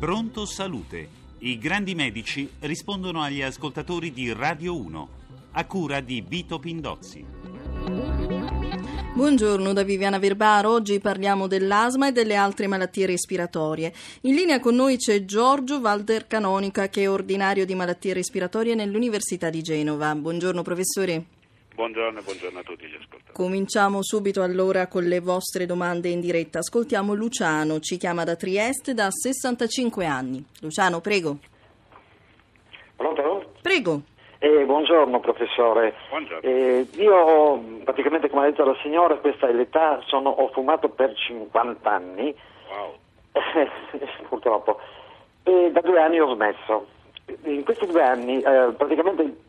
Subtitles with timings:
[0.00, 1.08] Pronto Salute.
[1.40, 5.08] I grandi medici rispondono agli ascoltatori di Radio 1,
[5.50, 7.22] a cura di Vito Pindozzi.
[9.12, 13.92] Buongiorno da Viviana Verbaro, oggi parliamo dell'asma e delle altre malattie respiratorie.
[14.22, 19.50] In linea con noi c'è Giorgio Walter Canonica che è ordinario di malattie respiratorie nell'Università
[19.50, 20.14] di Genova.
[20.14, 21.39] Buongiorno professore.
[21.80, 23.32] Buongiorno e buongiorno a tutti gli ascoltatori.
[23.32, 26.58] Cominciamo subito allora con le vostre domande in diretta.
[26.58, 30.44] Ascoltiamo Luciano, ci chiama da Trieste da 65 anni.
[30.60, 31.38] Luciano, prego.
[32.96, 33.52] Pronto?
[33.62, 34.02] Prego.
[34.40, 35.94] Eh, buongiorno professore.
[36.10, 36.42] Buongiorno.
[36.42, 41.14] Eh, io praticamente come ha detto la signora, questa è l'età, sono, ho fumato per
[41.16, 42.34] 50 anni,
[42.68, 42.94] Wow.
[44.28, 44.78] purtroppo,
[45.44, 46.86] e da due anni ho smesso.
[47.44, 49.48] In questi due anni eh, praticamente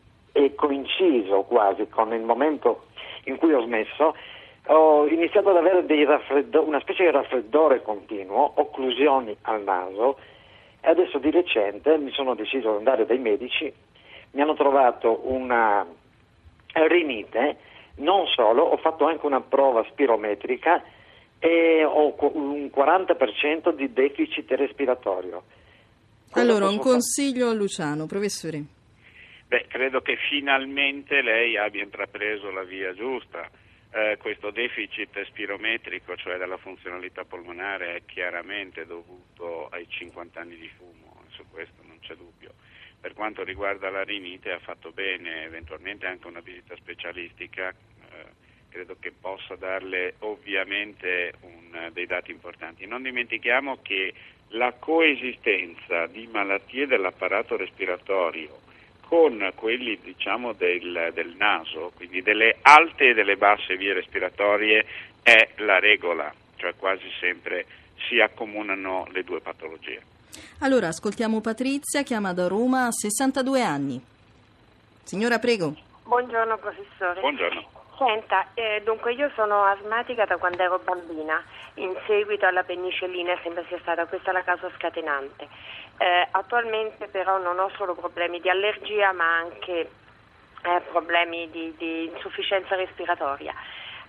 [0.62, 2.86] coinciso quasi con il momento
[3.24, 4.16] in cui ho smesso,
[4.68, 10.18] ho iniziato ad avere raffreddo- una specie di raffreddore continuo, occlusioni al naso
[10.80, 13.74] e adesso di recente mi sono deciso ad andare dai medici,
[14.32, 15.86] mi hanno trovato una
[16.74, 17.58] rinite,
[17.96, 20.84] non solo, ho fatto anche una prova spirometrica
[21.40, 25.42] e ho un 40% di deficit respiratorio.
[26.34, 28.80] Allora, un consiglio a Luciano, professore.
[29.52, 33.52] Beh, credo che finalmente lei abbia intrapreso la via giusta.
[33.92, 40.70] Eh, questo deficit spirometrico, cioè della funzionalità polmonare, è chiaramente dovuto ai 50 anni di
[40.70, 42.54] fumo, su questo non c'è dubbio.
[43.02, 48.26] Per quanto riguarda la rinite ha fatto bene, eventualmente anche una visita specialistica, eh,
[48.70, 52.86] credo che possa darle ovviamente un- dei dati importanti.
[52.88, 54.14] Non dimentichiamo che
[54.52, 58.70] la coesistenza di malattie dell'apparato respiratorio
[59.12, 64.86] con quelli diciamo del, del naso, quindi delle alte e delle basse vie respiratorie,
[65.22, 67.66] è la regola, cioè quasi sempre
[68.08, 70.02] si accomunano le due patologie.
[70.60, 74.02] Allora, ascoltiamo Patrizia, chiama da Roma, ha 62 anni.
[75.04, 75.76] Signora, prego.
[76.06, 77.20] Buongiorno professore.
[77.20, 77.68] Buongiorno.
[77.98, 81.44] Senta, eh, dunque io sono asmatica da quando ero bambina,
[81.76, 85.48] in seguito alla penicillina sembra sia stata questa la causa scatenante.
[85.98, 89.90] Eh, attualmente però non ho solo problemi di allergia ma anche
[90.64, 93.54] eh, problemi di, di insufficienza respiratoria.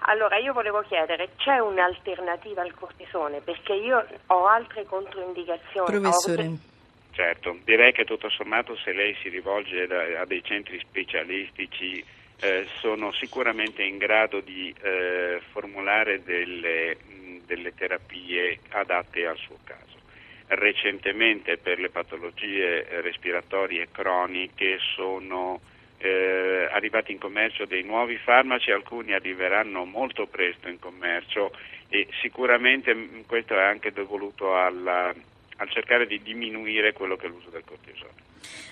[0.07, 3.41] Allora io volevo chiedere, c'è un'alternativa al cortisone?
[3.41, 5.95] Perché io ho altre controindicazioni.
[5.97, 6.43] Ho Professore.
[6.43, 6.71] avuto-
[7.13, 9.83] Certo, direi che tutto sommato se lei si rivolge
[10.19, 12.03] a dei centri specialistici
[12.41, 19.59] eh, sono sicuramente in grado di eh, formulare delle, mh, delle terapie adatte al suo
[19.65, 20.01] caso.
[20.49, 25.61] Recentemente per le patologie eh, respiratorie croniche sono
[25.99, 31.53] eh, arrivati in commercio dei nuovi farmaci, alcuni arriveranno molto presto in commercio
[31.89, 35.15] e sicuramente mh, questo è anche dovuto alla-
[35.57, 38.31] al cercare di diminuire quello che è l'uso del cortisone.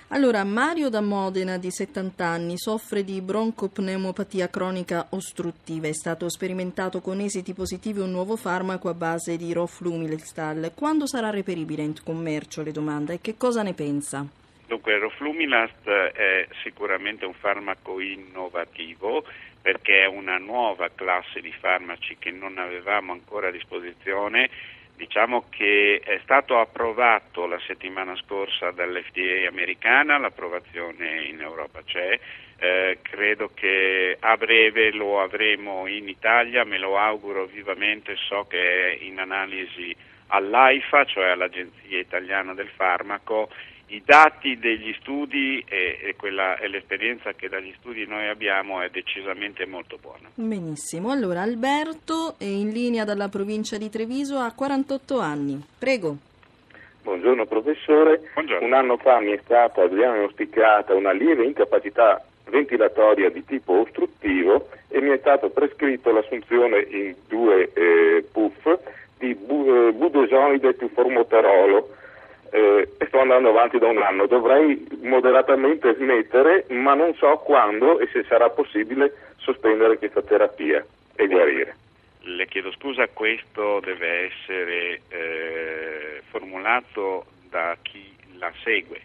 [0.09, 5.87] Allora, Mario da Modena, di 70 anni, soffre di broncopneumopatia cronica ostruttiva.
[5.87, 10.73] È stato sperimentato con esiti positivi un nuovo farmaco a base di Roflumilistal.
[10.75, 14.27] Quando sarà reperibile in commercio, le domanda, e che cosa ne pensa?
[14.67, 19.25] Dunque, il Roflumilast è sicuramente un farmaco innovativo
[19.61, 24.49] perché è una nuova classe di farmaci che non avevamo ancora a disposizione.
[25.01, 32.21] Diciamo che è stato approvato la settimana scorsa dall'FDA americana, l'approvazione in Europa c'è,
[32.59, 38.59] eh, credo che a breve lo avremo in Italia, me lo auguro vivamente, so che
[38.59, 39.97] è in analisi
[40.27, 43.49] all'AIFA, cioè all'Agenzia Italiana del Farmaco,
[43.91, 48.89] i dati degli studi e, e quella, e l'esperienza che dagli studi noi abbiamo è
[48.89, 50.31] decisamente molto buona.
[50.35, 51.11] Benissimo.
[51.11, 55.61] Allora, Alberto è in linea dalla provincia di Treviso, ha 48 anni.
[55.79, 56.17] Prego.
[57.03, 58.67] Buongiorno professore, Buongiorno.
[58.67, 65.01] un anno fa mi è stata diagnosticata una lieve incapacità ventilatoria di tipo ostruttivo e
[65.01, 68.79] mi è stato prescritto l'assunzione in due eh, puff
[69.19, 71.89] di bu- budesonide più formoterolo
[72.51, 72.89] eh,
[73.21, 74.27] andando avanti da un anno.
[74.27, 80.85] Dovrei moderatamente smettere, ma non so quando e se sarà possibile sospendere questa terapia
[81.15, 81.77] e guarire.
[82.23, 89.01] Le chiedo scusa, questo deve essere eh, formulato da chi la segue.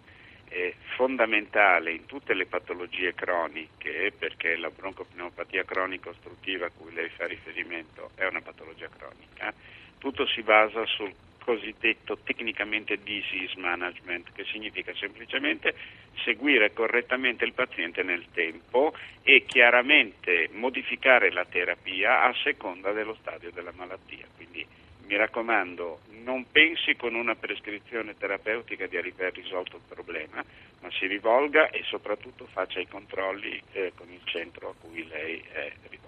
[0.47, 7.09] È fondamentale in tutte le patologie croniche, perché la broncopneumopatia cronica ostruttiva a cui lei
[7.09, 9.53] fa riferimento è una patologia cronica,
[9.97, 11.11] tutto si basa sul
[11.45, 15.75] cosiddetto tecnicamente disease management, che significa semplicemente
[16.23, 23.51] seguire correttamente il paziente nel tempo e chiaramente modificare la terapia a seconda dello stadio
[23.51, 24.25] della malattia.
[24.35, 24.65] Quindi
[25.05, 30.43] mi raccomando, non pensi con una prescrizione terapeutica di aver risolto il problema,
[30.81, 35.43] ma si rivolga e soprattutto faccia i controlli eh, con il centro a cui lei
[35.51, 36.04] è rivolta.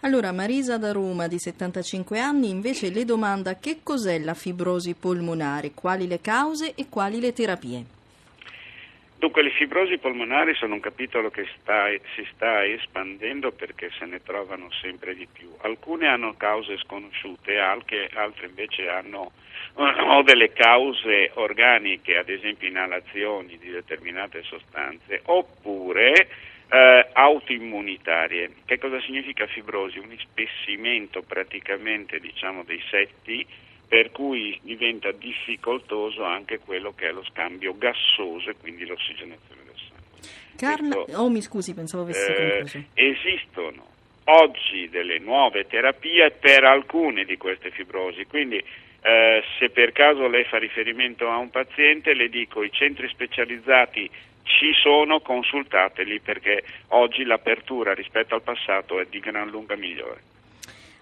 [0.00, 5.72] Allora, Marisa da Roma, di 75 anni, invece le domanda che cos'è la fibrosi polmonare,
[5.72, 7.84] quali le cause e quali le terapie.
[9.18, 14.22] Dunque, le fibrosi polmonari sono un capitolo che sta, si sta espandendo perché se ne
[14.22, 15.50] trovano sempre di più.
[15.62, 19.32] Alcune hanno cause sconosciute, altre, altre invece hanno
[19.74, 26.28] o delle cause organiche, ad esempio inalazioni di determinate sostanze, oppure
[26.68, 28.50] eh, autoimmunitarie.
[28.64, 29.98] Che cosa significa fibrosi?
[29.98, 33.46] Un ispessimento praticamente diciamo, dei setti
[33.88, 39.74] per cui diventa difficoltoso anche quello che è lo scambio gassoso e quindi l'ossigenazione del
[39.76, 40.28] sangue.
[40.56, 42.84] Carla, Questo, oh mi scusi, pensavo avessi eh, concluso.
[42.92, 43.86] Esistono
[44.24, 48.62] oggi delle nuove terapie per alcune di queste fibrosi, quindi
[49.00, 54.10] eh, se per caso lei fa riferimento a un paziente le dico i centri specializzati
[54.48, 60.36] ci sono, consultateli perché oggi l'apertura rispetto al passato è di gran lunga migliore.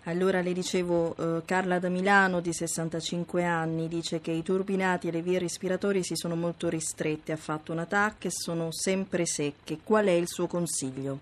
[0.05, 5.11] Allora le dicevo, eh, Carla da Milano di 65 anni dice che i turbinati e
[5.11, 9.79] le vie respiratorie si sono molto ristrette, ha fatto un attacco e sono sempre secche.
[9.83, 11.19] Qual è il suo consiglio?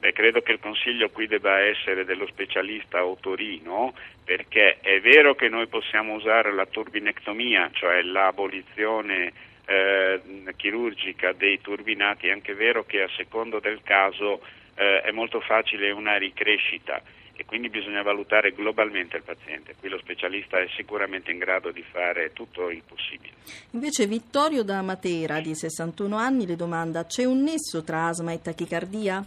[0.00, 5.48] Beh, credo che il consiglio qui debba essere dello specialista Otorino, perché è vero che
[5.48, 9.32] noi possiamo usare la turbinectomia, cioè l'abolizione
[9.66, 10.20] eh,
[10.56, 14.40] chirurgica dei turbinati, è anche vero che a secondo del caso
[14.76, 17.02] eh, è molto facile una ricrescita
[17.38, 19.74] e quindi bisogna valutare globalmente il paziente.
[19.78, 23.34] Qui lo specialista è sicuramente in grado di fare tutto il possibile.
[23.72, 28.40] Invece Vittorio da Matera, di 61 anni, le domanda c'è un nesso tra asma e
[28.40, 29.22] tachicardia?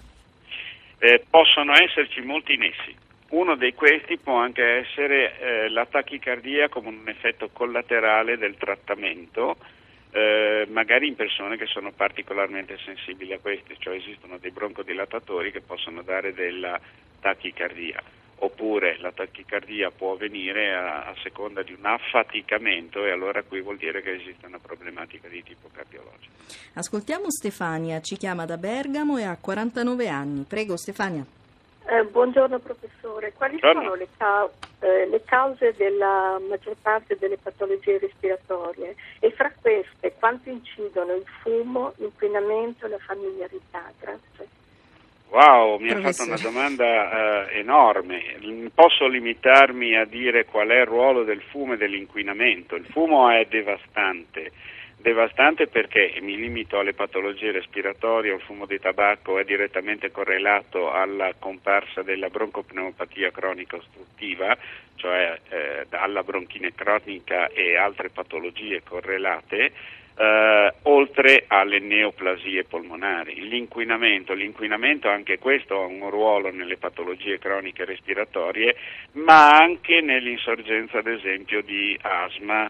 [0.97, 2.95] Eh, possono esserci molti nessi.
[3.29, 9.55] Uno di questi può anche essere eh, la tachicardia come un effetto collaterale del trattamento
[10.11, 15.61] eh, magari in persone che sono particolarmente sensibili a questi, cioè esistono dei broncodilatatori che
[15.61, 16.79] possono dare della
[17.19, 18.01] tachicardia
[18.39, 23.77] oppure la tachicardia può avvenire a, a, seconda di un affaticamento e allora qui vuol
[23.77, 26.31] dire che esiste una problematica di tipo cardiologico.
[26.73, 30.45] Ascoltiamo Stefania, ci chiama da Bergamo e ha 49 anni.
[30.47, 31.25] Prego Stefania.
[31.91, 33.89] Eh, buongiorno professore, quali buongiorno.
[33.89, 34.49] sono le, ca-
[34.81, 41.25] eh, le, cause della maggior parte delle patologie respiratorie e fra queste quanto incidono il
[41.41, 43.91] fumo, l'inquinamento e la familiarità?
[43.99, 44.47] Grazie.
[45.29, 48.37] Wow, mi ha fatto una domanda uh, enorme.
[48.71, 52.75] Posso limitarmi a dire qual è il ruolo del fumo e dell'inquinamento?
[52.75, 54.51] Il fumo è devastante
[55.01, 61.33] devastante perché mi limito alle patologie respiratorie, il fumo di tabacco è direttamente correlato alla
[61.37, 64.57] comparsa della broncopneumopatia cronica ostruttiva,
[64.95, 69.71] cioè eh, alla bronchine cronica e altre patologie correlate,
[70.17, 73.47] eh, oltre alle neoplasie polmonari.
[73.47, 78.75] L'inquinamento, l'inquinamento anche questo ha un ruolo nelle patologie croniche respiratorie,
[79.13, 82.69] ma anche nell'insorgenza ad esempio di asma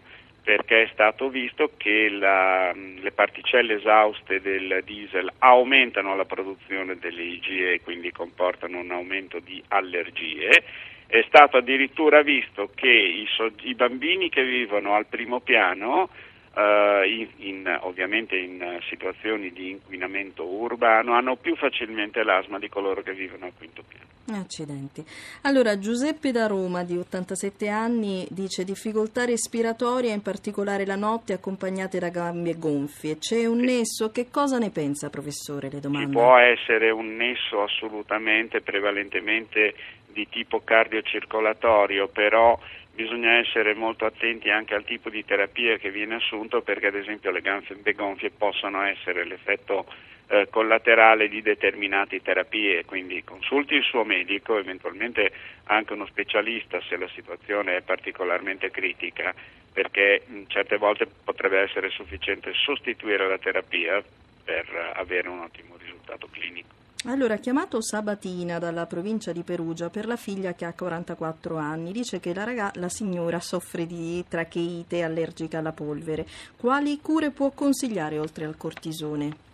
[0.50, 7.22] perché è stato visto che la, le particelle esauste del diesel aumentano la produzione delle
[7.22, 10.64] IgE e quindi comportano un aumento di allergie.
[11.06, 13.28] È stato addirittura visto che i,
[13.62, 16.10] i bambini che vivono al primo piano
[16.52, 23.02] Uh, in, in, ovviamente in situazioni di inquinamento urbano hanno più facilmente l'asma di coloro
[23.02, 24.09] che vivono al quinto piano.
[24.38, 25.04] Accidenti.
[25.42, 31.98] Allora Giuseppe da Roma di 87 anni dice difficoltà respiratorie, in particolare la notte accompagnate
[31.98, 33.18] da gambe gonfie.
[33.18, 34.10] C'è un nesso?
[34.10, 35.70] Che cosa ne pensa professore?
[35.70, 36.06] Le domande.
[36.06, 39.74] Ci può essere un nesso assolutamente, prevalentemente
[40.12, 42.58] di tipo cardiocircolatorio, però
[42.92, 47.30] bisogna essere molto attenti anche al tipo di terapia che viene assunto perché ad esempio
[47.30, 49.86] le gambe gonfie possono essere l'effetto
[50.30, 55.32] eh, collaterale di determinate terapie, quindi consulti il suo medico, eventualmente
[55.64, 59.34] anche uno specialista se la situazione è particolarmente critica,
[59.72, 64.02] perché certe volte potrebbe essere sufficiente sostituire la terapia
[64.44, 66.78] per avere un ottimo risultato clinico.
[67.06, 72.20] Allora, chiamato Sabatina dalla provincia di Perugia per la figlia che ha 44 anni, dice
[72.20, 76.26] che la, raga- la signora soffre di tracheite allergica alla polvere.
[76.56, 79.48] Quali cure può consigliare oltre al cortisone?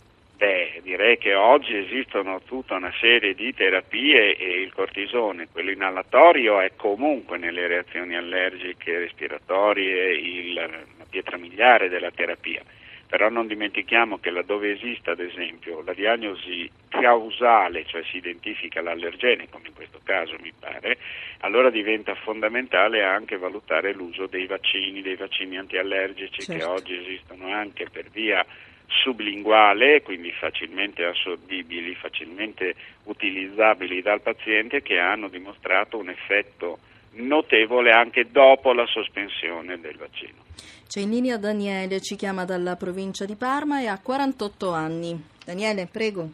[0.87, 6.77] Direi che oggi esistono tutta una serie di terapie e il cortisone, quello inalatorio, è
[6.77, 12.63] comunque nelle reazioni allergiche respiratorie il, la pietra miliare della terapia
[13.09, 19.49] però non dimentichiamo che laddove esista ad esempio la diagnosi causale, cioè si identifica l'allergene,
[19.49, 20.99] come in questo caso mi pare,
[21.41, 26.53] allora diventa fondamentale anche valutare l'uso dei vaccini, dei vaccini antiallergici certo.
[26.53, 28.45] che oggi esistono anche per via
[28.87, 32.75] sublinguale, quindi facilmente assorbibili, facilmente
[33.05, 36.79] utilizzabili dal paziente, che hanno dimostrato un effetto
[37.13, 40.45] notevole anche dopo la sospensione del vaccino.
[40.87, 45.21] C'è in linea Daniele, ci chiama dalla provincia di Parma e ha 48 anni.
[45.45, 46.29] Daniele, prego.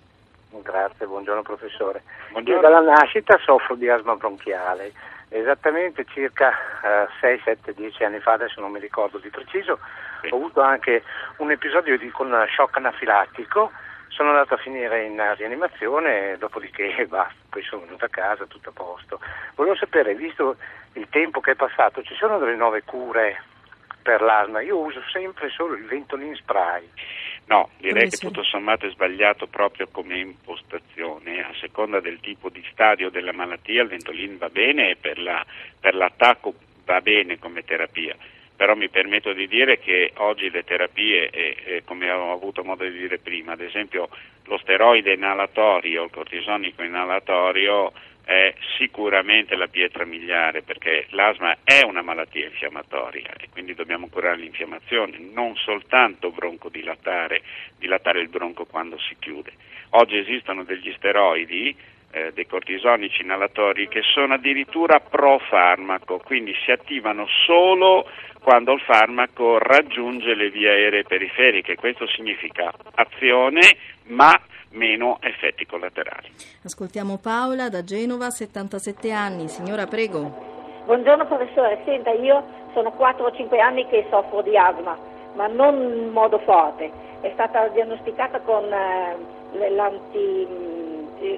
[0.63, 2.03] Grazie, buongiorno professore.
[2.31, 2.61] Buongiorno.
[2.61, 4.93] Io dalla nascita soffro di asma bronchiale.
[5.31, 9.79] Esattamente circa eh, 6, 7, 10 anni fa, adesso non mi ricordo di preciso.
[10.31, 11.03] Ho avuto anche
[11.39, 13.71] un episodio di, con shock anafilattico
[14.13, 18.73] sono andato a finire in rianimazione, dopodiché basta, poi sono venuto a casa, tutto a
[18.73, 19.21] posto.
[19.55, 20.57] Volevo sapere, visto
[20.95, 23.43] il tempo che è passato, ci sono delle nuove cure
[24.03, 24.61] per l'asma?
[24.61, 26.89] Io uso sempre solo il Ventolin spray.
[27.47, 31.43] No, direi che tutto sommato è sbagliato proprio come impostazione.
[31.43, 35.45] A seconda del tipo di stadio della malattia il Ventolin va bene e per, la,
[35.81, 38.17] per l'attacco va bene come terapia
[38.63, 42.85] però mi permetto di dire che oggi le terapie, e, e come ho avuto modo
[42.85, 44.09] di dire prima, ad esempio
[44.45, 47.93] lo steroide inalatorio, il cortisonico inalatorio
[48.23, 54.37] è sicuramente la pietra miliare perché l'asma è una malattia infiammatoria e quindi dobbiamo curare
[54.37, 57.43] l'infiammazione, non soltanto broncodilatare,
[57.81, 59.55] dilatare il bronco quando si chiude.
[59.95, 61.77] Oggi esistono degli steroidi
[62.13, 68.07] eh, dei cortisonici inalatori che sono addirittura pro farmaco, quindi si attivano solo
[68.43, 71.77] quando il farmaco raggiunge le vie aeree periferiche.
[71.77, 73.61] Questo significa azione
[74.09, 74.39] ma
[74.73, 76.29] meno effetti collaterali.
[76.65, 79.49] Ascoltiamo Paola da Genova, 77 anni.
[79.49, 80.51] Signora, prego.
[80.85, 84.99] Buongiorno professore, senta, io sono 4 o 5 anni che soffro di asma,
[85.35, 86.91] ma non in modo forte.
[87.21, 89.17] È stata diagnosticata con, eh,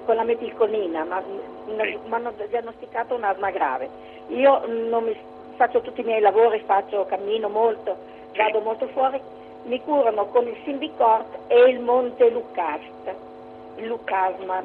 [0.04, 1.22] con la metilconina, ma
[1.66, 3.88] mi hanno diagnosticato un'asma grave.
[4.28, 5.16] Io non mi
[5.56, 7.96] faccio tutti i miei lavori, faccio, cammino molto,
[8.36, 9.20] vado molto fuori,
[9.64, 13.14] mi curano con il Simbicort e il Monte Lucast,
[13.76, 14.62] il Lucasma,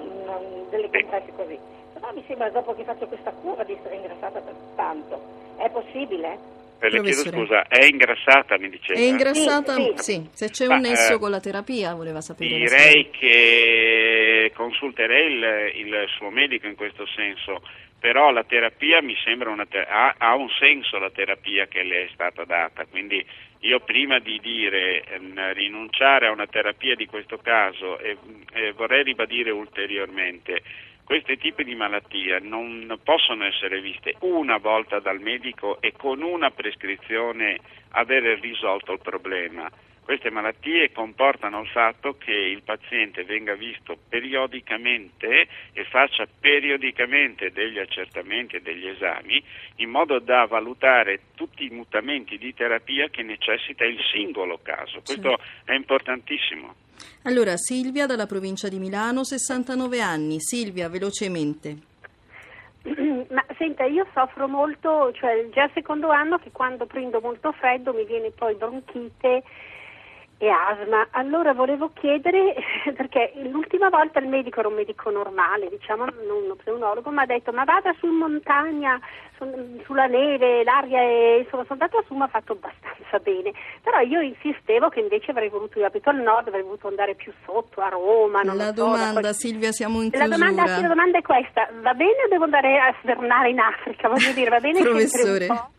[0.70, 1.58] delle compresse così.
[1.94, 4.42] Però mi sembra dopo che faccio questa cura di essere ingrassata
[4.76, 5.20] tanto.
[5.58, 6.59] È possibile?
[6.80, 9.00] Eh, le chiedo scusa, è ingrassata mi diceva?
[9.00, 10.14] È ingrassata, sì, sì.
[10.14, 10.30] sì.
[10.32, 12.56] se c'è Ma, un nesso eh, con la terapia voleva sapere.
[12.56, 17.62] Direi che consulterei il, il suo medico in questo senso
[18.00, 22.06] però la terapia mi sembra una ter- ha, ha, un senso la terapia che le
[22.06, 23.24] è stata data, quindi
[23.60, 28.18] io prima di dire ehm, rinunciare a una terapia di questo caso eh,
[28.54, 30.62] eh, vorrei ribadire ulteriormente
[31.10, 36.52] questi tipi di malattie non possono essere viste una volta dal medico e con una
[36.52, 37.60] prescrizione
[37.94, 39.68] avere risolto il problema
[40.10, 47.78] queste malattie comportano il fatto che il paziente venga visto periodicamente e faccia periodicamente degli
[47.78, 49.40] accertamenti e degli esami
[49.76, 55.02] in modo da valutare tutti i mutamenti di terapia che necessita il singolo caso.
[55.06, 56.74] Questo è importantissimo.
[57.26, 60.40] Allora, Silvia dalla provincia di Milano, 69 anni.
[60.40, 61.78] Silvia, velocemente.
[63.30, 67.94] Ma senta, io soffro molto, cioè già il secondo anno che quando prendo molto freddo
[67.94, 69.44] mi viene poi bronchite
[70.40, 71.08] e asma.
[71.12, 72.56] Allora volevo chiedere,
[72.96, 77.26] perché l'ultima volta il medico era un medico normale, diciamo, non uno pseudonologo, mi ha
[77.26, 78.98] detto ma vada su in montagna,
[79.38, 79.46] su,
[79.84, 81.40] sulla neve, l'aria è...
[81.44, 83.52] insomma sono andata su, mi ha fatto abbastanza bene.
[83.84, 87.34] Però io insistevo che invece avrei voluto, io abito al nord, avrei voluto andare più
[87.46, 88.42] sotto, a Roma.
[88.44, 89.34] la so, domanda, poi...
[89.34, 90.38] Silvia, siamo in chiusura.
[90.38, 93.60] La domanda, sì, la domanda è questa, va bene o devo andare a svernare in
[93.60, 94.08] Africa?
[94.08, 95.78] Voglio dire, va bene Professore.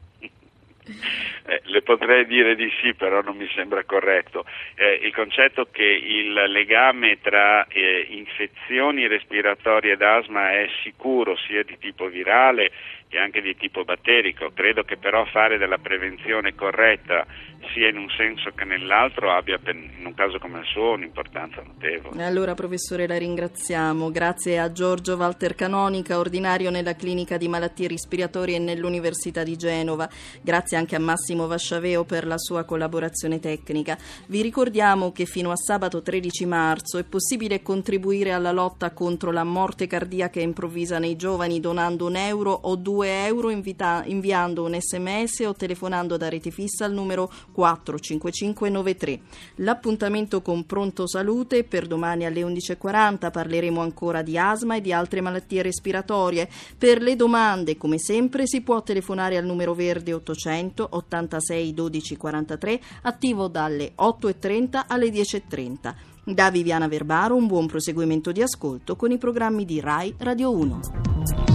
[1.46, 4.44] Eh, le potrei dire di sì, però non mi sembra corretto.
[4.74, 11.62] Eh, il concetto che il legame tra eh, infezioni respiratorie ed asma è sicuro sia
[11.62, 12.70] di tipo virale
[13.08, 14.52] che anche di tipo batterico.
[14.54, 17.26] Credo che però fare della prevenzione corretta
[17.72, 22.24] sia in un senso che nell'altro abbia, in un caso come il suo, un'importanza notevole.
[22.24, 24.10] Allora, professore, la ringraziamo.
[24.10, 30.08] Grazie a Giorgio Walter Canonica, ordinario nella clinica di malattie respiratorie nell'Università di Genova.
[30.40, 33.96] Grazie anche a Massimo Vasciaveo per la sua collaborazione tecnica.
[34.26, 39.44] Vi ricordiamo che fino a sabato 13 marzo è possibile contribuire alla lotta contro la
[39.44, 45.40] morte cardiaca improvvisa nei giovani donando un euro o due euro invita- inviando un sms
[45.40, 49.20] o telefonando da rete fissa al numero 45593.
[49.56, 55.20] L'appuntamento con Pronto Salute per domani alle 11.40 parleremo ancora di asma e di altre
[55.20, 56.48] malattie respiratorie.
[56.76, 62.16] Per le domande, come sempre, si può telefonare al numero verde 800 80 46 12
[62.16, 65.94] 43, attivo dalle 8.30 alle 10.30.
[66.24, 71.49] Da Viviana Verbaro un buon proseguimento di ascolto con i programmi di RAI Radio 1.